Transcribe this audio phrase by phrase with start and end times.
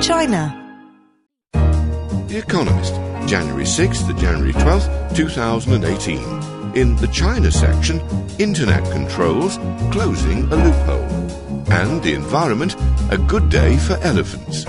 [0.00, 0.56] China.
[1.52, 2.94] The Economist,
[3.28, 6.18] January 6th to January 12th, 2018.
[6.74, 8.00] In the China section,
[8.38, 9.58] Internet controls
[9.92, 11.04] closing a loophole.
[11.70, 12.76] And the environment,
[13.10, 14.64] a good day for elephants.